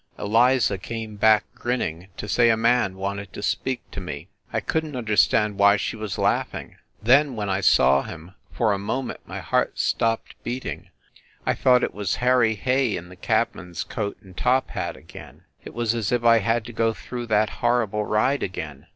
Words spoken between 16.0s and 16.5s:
if I